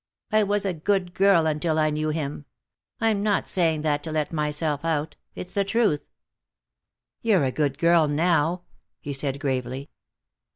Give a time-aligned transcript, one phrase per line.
[0.31, 2.45] "I was a good girl until I knew him.
[2.99, 5.15] I'm not saying that to let myself out.
[5.35, 6.01] It's the truth."
[7.21, 8.63] "You're a good girl now,"
[8.99, 9.91] he said gravely.